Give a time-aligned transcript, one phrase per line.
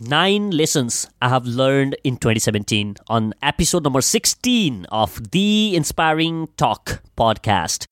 [0.00, 7.02] nine lessons I have learned in 2017 on episode number 16 of the Inspiring Talk
[7.16, 7.86] podcast.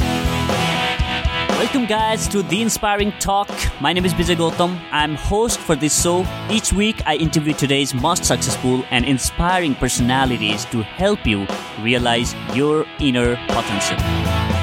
[1.59, 3.51] Welcome, guys, to the Inspiring Talk.
[3.81, 4.81] My name is Bijay Gautam.
[4.93, 6.25] I'm host for this show.
[6.49, 11.47] Each week, I interview today's most successful and inspiring personalities to help you
[11.81, 14.58] realize your inner potential.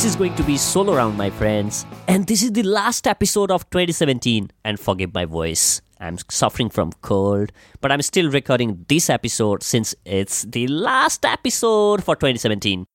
[0.00, 1.84] This is going to be solo round, my friends.
[2.08, 4.50] And this is the last episode of 2017.
[4.64, 5.82] And forgive my voice.
[6.00, 7.52] I'm suffering from cold,
[7.82, 12.86] but I'm still recording this episode since it's the last episode for 2017.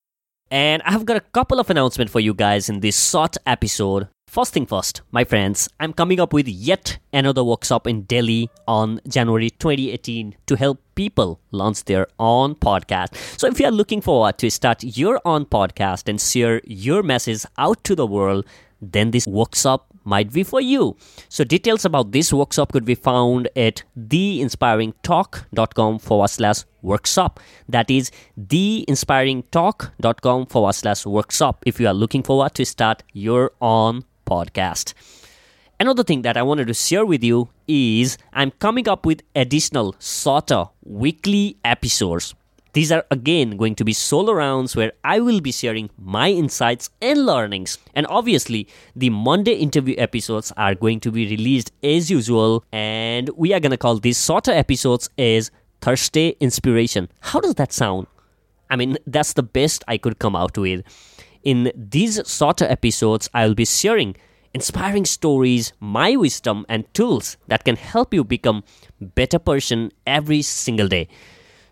[0.49, 4.07] And I've got a couple of announcements for you guys in this short episode.
[4.35, 8.99] First thing first, my friends, I'm coming up with yet another workshop in Delhi on
[9.07, 13.15] January 2018 to help people launch their own podcast.
[13.39, 17.45] So if you are looking forward to start your own podcast and share your message
[17.57, 18.45] out to the world,
[18.81, 20.97] then this workshop might be for you.
[21.29, 27.39] So details about this workshop could be found at theinspiringtalk.com forward slash workshop.
[27.69, 34.03] That is theinspiringtalk.com forward slash workshop if you are looking forward to start your own
[34.25, 34.93] podcast.
[35.79, 39.93] Another thing that I wanted to share with you is I'm coming up with additional
[39.99, 42.33] SOTA weekly episodes
[42.75, 46.89] these are again going to be solo rounds where I will be sharing my insights
[47.01, 47.77] and learnings.
[47.93, 52.65] And obviously, the Monday interview episodes are going to be released as usual.
[52.73, 57.07] And we are going to call these SOTA episodes as Thursday Inspiration.
[57.21, 58.07] How does that sound?
[58.69, 60.83] I mean, that's the best I could come out with.
[61.45, 64.15] In these shorter episodes, I will be sharing
[64.55, 68.63] inspiring stories, my wisdom, and tools that can help you become
[68.99, 71.07] better person every single day.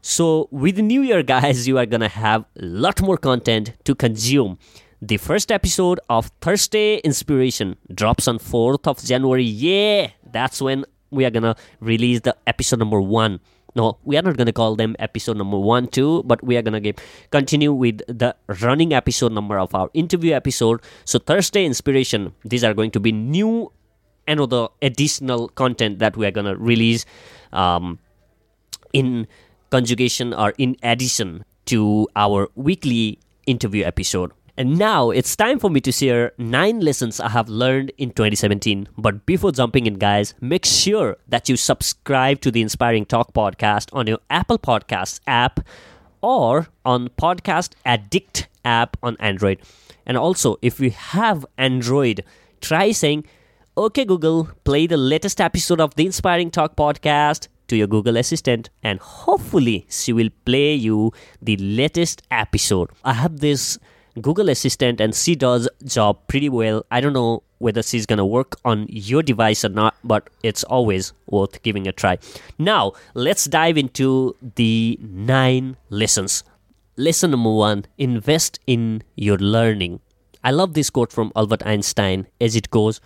[0.03, 3.95] So, with the new year, guys, you are gonna have a lot more content to
[3.95, 4.59] consume.
[5.01, 9.43] The first episode of Thursday Inspiration drops on 4th of January.
[9.43, 13.39] Yeah, that's when we are gonna release the episode number one.
[13.75, 16.79] No, we are not gonna call them episode number one, two, but we are gonna
[16.79, 16.97] give,
[17.31, 20.81] continue with the running episode number of our interview episode.
[21.05, 23.71] So, Thursday Inspiration, these are going to be new
[24.27, 27.05] another additional content that we are gonna release
[27.51, 27.99] um,
[28.93, 29.27] in
[29.69, 34.31] conjugation or in addition to our weekly interview episode.
[34.55, 38.87] And now it's time for me to share nine lessons I have learned in 2017.
[38.95, 43.89] But before jumping in, guys, make sure that you subscribe to the Inspiring Talk podcast
[43.93, 45.61] on your Apple Podcasts app
[46.21, 49.57] or on Podcast Addict app on Android.
[50.05, 52.23] And also, if you have Android,
[52.61, 53.25] try saying,
[53.75, 58.69] Okay, Google, play the latest episode of the Inspiring Talk podcast to your Google Assistant
[58.83, 62.91] and hopefully she will play you the latest episode.
[63.03, 63.79] I have this
[64.21, 66.85] Google Assistant and she does job pretty well.
[66.91, 71.13] I don't know whether she's to work on your device or not, but it's always
[71.27, 72.17] worth giving a try.
[72.57, 76.43] Now, let's dive into the 9 lessons.
[76.95, 79.99] Lesson number 1, invest in your learning.
[80.43, 83.01] I love this quote from Albert Einstein as it goes,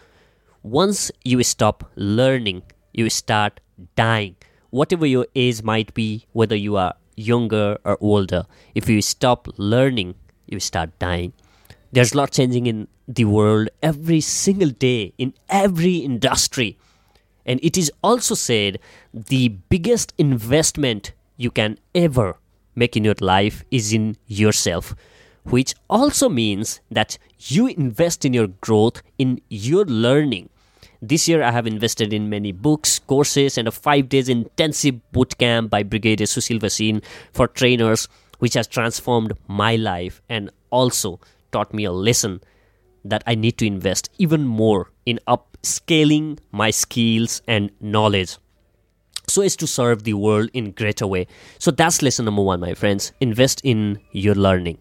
[0.63, 2.63] once you stop learning,
[2.93, 3.59] you start
[3.95, 4.35] dying
[4.69, 10.15] whatever your age might be, whether you are younger or older, if you stop learning,
[10.47, 11.33] you start dying.
[11.91, 16.77] There's a lot changing in the world every single day, in every industry.
[17.45, 18.79] And it is also said
[19.13, 22.37] the biggest investment you can ever
[22.75, 24.95] make in your life is in yourself,
[25.43, 30.49] which also means that you invest in your growth, in your learning
[31.01, 35.37] this year, I have invested in many books, courses, and a five days intensive boot
[35.37, 37.03] camp by Brigadier Sushil Bhasin
[37.33, 38.07] for trainers,
[38.39, 41.19] which has transformed my life and also
[41.51, 42.41] taught me a lesson
[43.03, 48.37] that I need to invest even more in upscaling my skills and knowledge
[49.27, 51.27] so as to serve the world in greater way.
[51.59, 53.11] So that's lesson number 1 my friends.
[53.19, 54.77] Invest in your learning.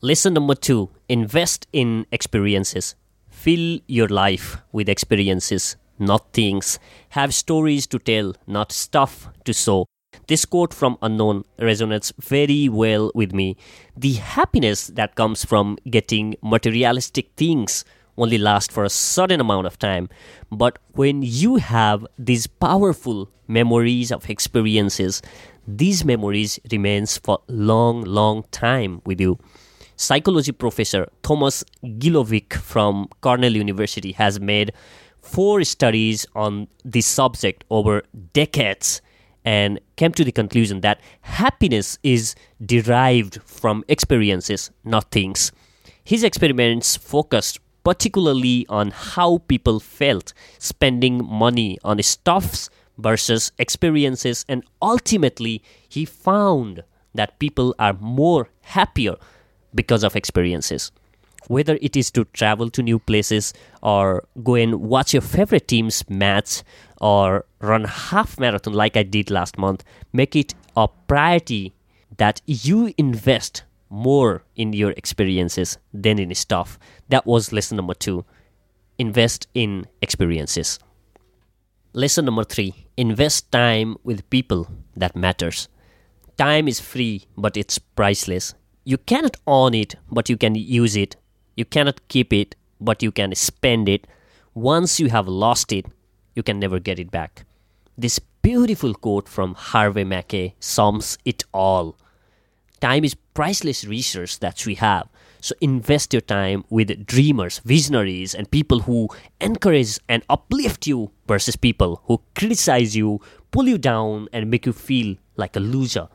[0.00, 2.96] Lesson number 2, invest in experiences.
[3.30, 6.78] Fill your life with experiences, not things.
[7.10, 9.86] Have stories to tell, not stuff to show.
[10.26, 13.56] This quote from Unknown resonates very well with me.
[13.96, 17.84] The happiness that comes from getting materialistic things
[18.18, 20.08] only lasts for a certain amount of time.
[20.50, 25.22] But when you have these powerful memories of experiences,
[25.68, 29.38] these memories remains for long, long time with you
[29.96, 34.72] psychology professor Thomas Gilovich from Cornell University has made
[35.20, 38.02] four studies on this subject over
[38.32, 39.00] decades
[39.46, 42.34] and came to the conclusion that happiness is
[42.64, 45.52] derived from experiences, not things.
[46.04, 54.64] His experiments focused particularly on how people felt spending money on stuffs versus experiences, and
[54.82, 56.82] ultimately, he found
[57.14, 59.14] that people are more happier
[59.72, 60.90] because of experiences.
[61.48, 66.08] Whether it is to travel to new places or go and watch your favorite team's
[66.10, 66.62] match
[67.00, 71.74] or run half marathon like I did last month, make it a priority
[72.16, 76.78] that you invest more in your experiences than in stuff.
[77.08, 78.24] That was lesson number two.
[78.98, 80.78] Invest in experiences.
[81.92, 85.68] Lesson number three invest time with people that matters.
[86.36, 88.54] Time is free, but it's priceless.
[88.84, 91.16] You cannot own it, but you can use it.
[91.56, 94.06] You cannot keep it, but you can spend it.
[94.54, 95.86] Once you have lost it,
[96.34, 97.44] you can never get it back.
[97.96, 101.96] This beautiful quote from Harvey Mackay sums it all.
[102.80, 105.08] Time is priceless resource that we have.
[105.40, 109.08] So invest your time with dreamers, visionaries, and people who
[109.40, 113.20] encourage and uplift you versus people who criticize you,
[113.50, 116.08] pull you down, and make you feel like a loser.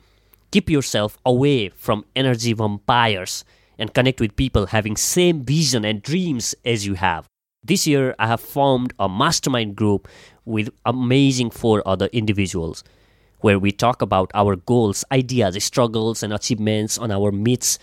[0.52, 3.44] Keep yourself away from energy vampires
[3.78, 7.28] and connect with people having same vision and dreams as you have.
[7.64, 10.08] This year I have formed a mastermind group
[10.46, 12.84] with amazing four other individuals
[13.42, 17.78] where we talk about our goals, ideas, struggles and achievements on our meets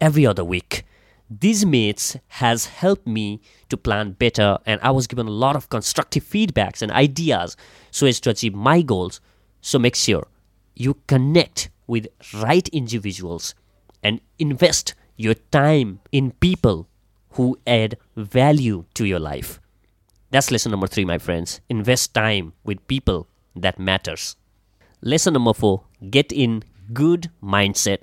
[0.00, 0.84] every other week.
[1.30, 3.40] These meets has helped me
[3.70, 7.56] to plan better and I was given a lot of constructive feedbacks and ideas
[7.90, 9.20] so as to achieve my goals.
[9.60, 10.26] So make sure
[10.74, 13.54] you connect with right individuals
[14.02, 16.88] and invest your time in people
[17.30, 19.60] who add value to your life.
[20.30, 21.60] That's lesson number 3 my friends.
[21.68, 24.36] Invest time with people that matters.
[25.00, 27.98] Lesson number 4, get in good mindset.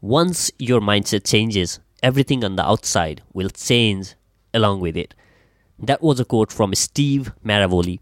[0.00, 4.14] Once your mindset changes, everything on the outside will change
[4.54, 5.14] along with it.
[5.78, 8.00] That was a quote from Steve Maraboli.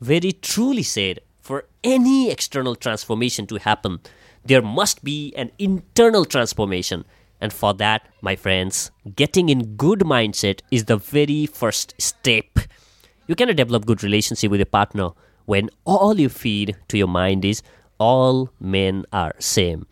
[0.00, 4.00] Very truly said, for any external transformation to happen,
[4.44, 7.04] there must be an internal transformation.
[7.40, 12.58] And for that, my friends, getting in good mindset is the very first step.
[13.26, 15.10] You cannot develop good relationship with your partner
[15.46, 17.62] when all you feed to your mind is
[17.98, 19.86] all men are same.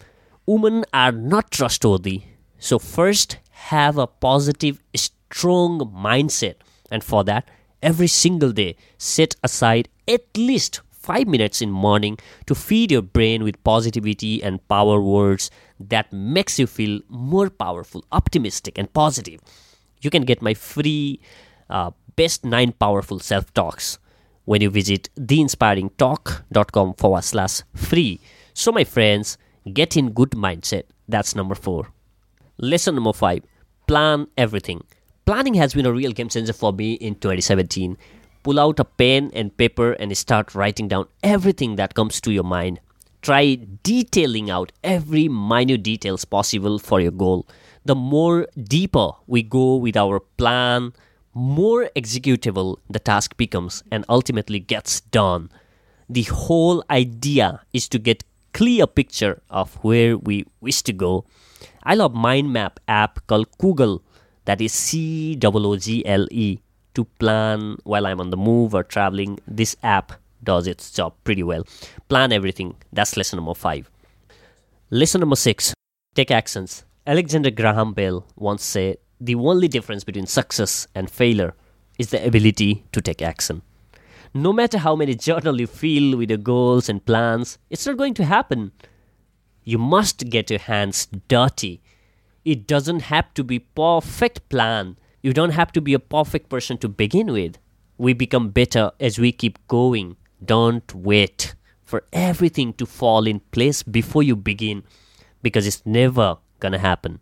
[0.47, 2.23] Women are not trustworthy.
[2.59, 6.55] So first have a positive, strong mindset.
[6.91, 7.49] And for that,
[7.83, 13.43] every single day, set aside at least five minutes in morning to feed your brain
[13.43, 15.51] with positivity and power words
[15.81, 19.41] that makes you feel more powerful, optimistic, and positive.
[20.03, 21.21] You can get my free
[21.71, 23.99] uh, best nine powerful self talks
[24.45, 28.21] when you visit theinspiringtalk.com forward slash free.
[28.53, 29.39] So, my friends,
[29.73, 30.85] get in good mindset.
[31.09, 31.89] That's number four.
[32.59, 33.43] Lesson number five
[33.87, 34.85] plan everything.
[35.25, 37.97] Planning has been a real game changer for me in 2017
[38.49, 42.45] pull out a pen and paper and start writing down everything that comes to your
[42.45, 42.81] mind.
[43.21, 47.47] Try detailing out every minute details possible for your goal.
[47.85, 50.95] The more deeper we go with our plan,
[51.35, 55.51] more executable the task becomes and ultimately gets done.
[56.09, 58.25] The whole idea is to get
[58.55, 61.27] clear picture of where we wish to go.
[61.83, 64.01] I love mind map app called Coggle
[64.47, 66.61] that is C O O G L E
[66.99, 70.13] to plan while I'm on the move or traveling, this app
[70.43, 71.65] does its job pretty well.
[72.09, 72.75] Plan everything.
[72.93, 73.89] That's lesson number five.
[74.91, 75.73] Lesson number six
[76.17, 76.85] take actions.
[77.07, 81.55] Alexander Graham Bell once said the only difference between success and failure
[82.01, 83.63] is the ability to take action.
[84.35, 88.15] No matter how many journal you fill with your goals and plans, it's not going
[88.15, 88.73] to happen.
[89.63, 91.81] You must get your hands dirty.
[92.45, 96.79] It doesn't have to be perfect plan you don't have to be a perfect person
[96.79, 97.59] to begin with.
[97.97, 100.17] We become better as we keep going.
[100.45, 104.85] Don't wait for everything to fall in place before you begin
[105.43, 107.21] because it's never gonna happen.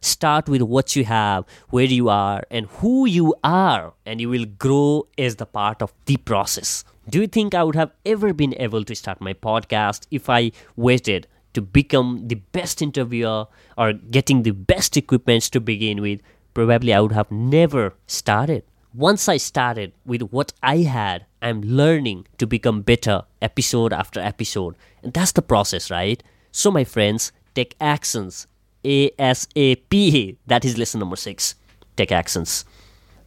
[0.00, 4.44] Start with what you have, where you are, and who you are, and you will
[4.44, 6.84] grow as the part of the process.
[7.08, 10.52] Do you think I would have ever been able to start my podcast if I
[10.76, 13.46] waited to become the best interviewer
[13.78, 16.20] or getting the best equipment to begin with?
[16.54, 18.62] Probably I would have never started.
[18.94, 24.76] Once I started with what I had, I'm learning to become better episode after episode.
[25.02, 26.22] And that's the process, right?
[26.52, 28.46] So, my friends, take actions.
[28.84, 30.36] ASAP.
[30.46, 31.56] That is lesson number six.
[31.96, 32.64] Take actions.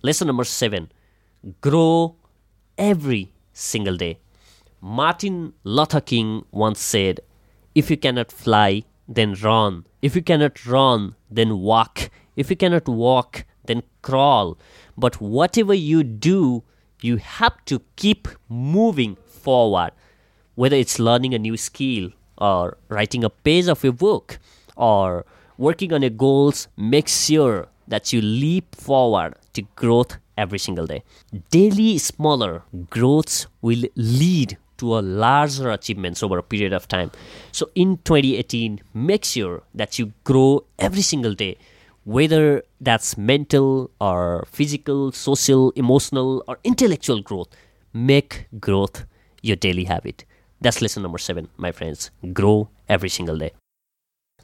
[0.02, 0.90] Lesson number seven
[1.62, 2.16] grow
[2.78, 4.20] every single day.
[4.82, 7.20] Martin Luther King once said,
[7.76, 9.86] If you cannot fly, then run.
[10.02, 12.10] If you cannot run, then walk.
[12.38, 14.58] If you cannot walk, then crawl.
[14.98, 16.63] But whatever you do,
[17.01, 19.91] you have to keep moving forward.
[20.56, 24.39] Whether it's learning a new skill, or writing a page of your book,
[24.75, 25.25] or
[25.58, 31.03] working on your goals, make sure that you leap forward to growth every single day.
[31.50, 37.12] Daily smaller growths will lead to a larger achievements over a period of time.
[37.51, 41.58] So in 2018, make sure that you grow every single day,
[42.08, 47.50] whether that's mental or physical, social, emotional, or intellectual growth.
[47.92, 49.06] Make growth
[49.42, 50.24] your daily habit.
[50.62, 52.10] That's lesson number seven, my friends.
[52.32, 53.52] Grow every single day.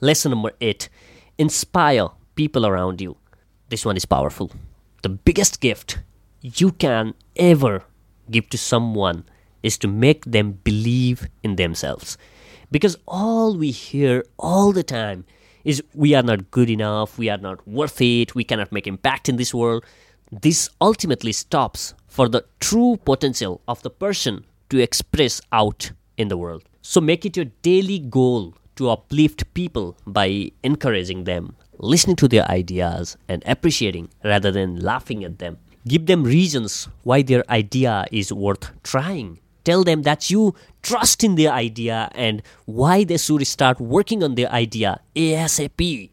[0.01, 0.89] Lesson number eight
[1.37, 3.15] inspire people around you.
[3.69, 4.51] This one is powerful.
[5.01, 5.99] The biggest gift
[6.41, 7.85] you can ever
[8.29, 9.23] give to someone
[9.63, 12.17] is to make them believe in themselves.
[12.71, 15.23] Because all we hear all the time
[15.63, 19.29] is we are not good enough, we are not worth it, we cannot make impact
[19.29, 19.83] in this world.
[20.31, 26.37] This ultimately stops for the true potential of the person to express out in the
[26.37, 26.63] world.
[26.81, 32.49] So make it your daily goal to uplift people by encouraging them, listening to their
[32.49, 35.57] ideas, and appreciating rather than laughing at them.
[35.87, 39.39] Give them reasons why their idea is worth trying.
[39.63, 44.35] Tell them that you trust in their idea and why they should start working on
[44.35, 46.09] their idea ASAP.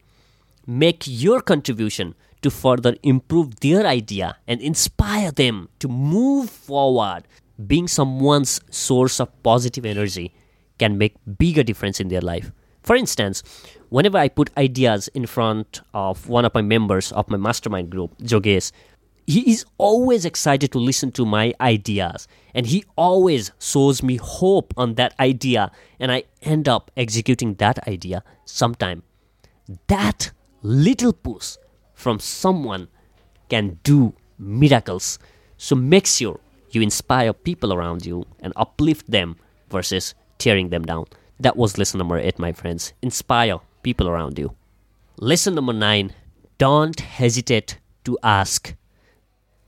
[0.65, 7.23] Make your contribution to further improve their idea and inspire them to move forward.
[7.67, 10.33] Being someone's source of positive energy
[10.79, 12.51] can make bigger difference in their life.
[12.81, 13.43] For instance,
[13.89, 18.17] whenever I put ideas in front of one of my members of my mastermind group,
[18.17, 18.71] Jogesh,
[19.31, 24.73] he is always excited to listen to my ideas and he always shows me hope
[24.77, 29.03] on that idea and I end up executing that idea sometime.
[29.87, 30.31] That
[30.63, 31.57] little push
[31.93, 32.87] from someone
[33.49, 35.19] can do miracles.
[35.57, 36.39] So make sure
[36.71, 39.37] you inspire people around you and uplift them
[39.69, 41.05] versus tearing them down.
[41.39, 42.93] That was lesson number eight, my friends.
[43.01, 44.55] Inspire people around you.
[45.17, 46.13] Lesson number nine
[46.57, 48.75] don't hesitate to ask.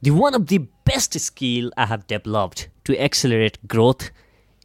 [0.04, 4.12] The one of the best skill I have developed to accelerate growth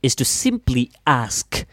[0.02, 1.64] is to simply ask.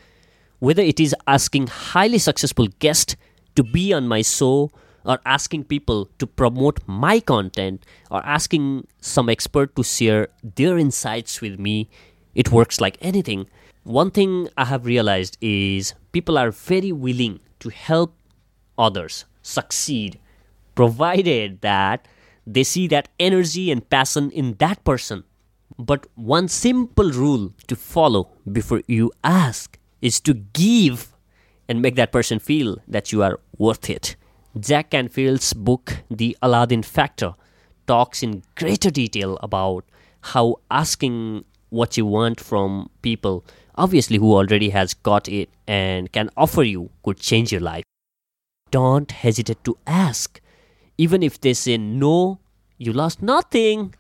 [0.60, 3.16] Whether it is asking highly successful guests
[3.56, 4.72] to be on my show
[5.04, 11.42] or asking people to promote my content or asking some expert to share their insights
[11.42, 11.90] with me,
[12.36, 13.48] it works like anything.
[13.82, 18.14] One thing I have realized is people are very willing to help
[18.78, 20.20] others succeed,
[20.76, 22.08] provided that
[22.46, 25.24] they see that energy and passion in that person.
[25.78, 31.14] But one simple rule to follow before you ask is to give
[31.68, 34.16] and make that person feel that you are worth it.
[34.60, 37.34] Jack Canfield's book, The Aladdin Factor,
[37.88, 39.86] talks in greater detail about
[40.22, 46.30] how asking what you want from people obviously who already has got it and can
[46.38, 47.84] offer you could change your life
[48.72, 50.40] don't hesitate to ask
[50.98, 52.40] even if they say no
[52.78, 53.94] you lost nothing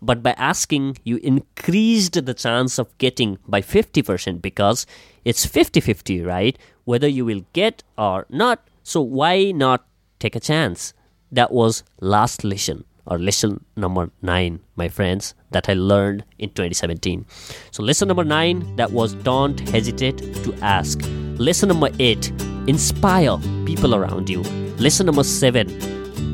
[0.00, 4.86] but by asking you increased the chance of getting by 50% because
[5.24, 9.86] it's 50-50 right whether you will get or not so why not
[10.18, 10.92] take a chance
[11.30, 17.26] that was last lesson or lesson number nine, my friends, that I learned in 2017.
[17.70, 21.00] So, lesson number nine that was don't hesitate to ask.
[21.36, 22.30] Lesson number eight,
[22.68, 24.42] inspire people around you.
[24.78, 25.68] Lesson number seven,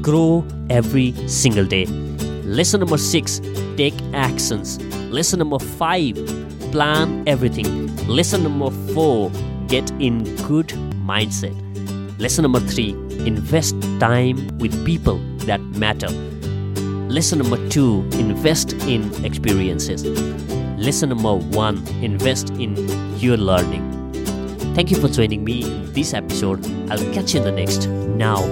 [0.02, 1.86] grow every single day.
[2.44, 3.40] Lesson number six,
[3.76, 4.82] take actions.
[5.10, 6.14] Lesson number five,
[6.72, 7.86] plan everything.
[8.06, 9.30] Lesson number four,
[9.68, 10.68] get in good
[11.04, 11.54] mindset.
[12.18, 12.90] Lesson number three,
[13.26, 16.08] invest time with people that matter.
[17.08, 20.04] Lesson number two invest in experiences.
[20.78, 22.76] Lesson number one invest in
[23.18, 23.84] your learning.
[24.74, 26.64] Thank you for joining me in this episode.
[26.90, 27.88] I'll catch you in the next.
[27.88, 28.44] Now,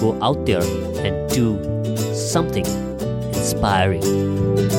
[0.00, 0.62] go out there
[1.04, 1.58] and do
[2.14, 2.66] something
[3.34, 4.77] inspiring.